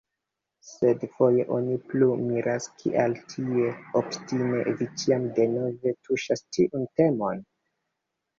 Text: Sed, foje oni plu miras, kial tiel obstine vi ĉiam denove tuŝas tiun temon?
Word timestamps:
Sed, 0.67 1.01
foje 1.17 1.43
oni 1.57 1.75
plu 1.91 2.07
miras, 2.21 2.65
kial 2.79 3.13
tiel 3.33 3.69
obstine 4.01 4.65
vi 4.81 4.89
ĉiam 5.03 5.29
denove 5.37 5.95
tuŝas 6.09 6.45
tiun 6.59 6.89
temon? 7.03 7.47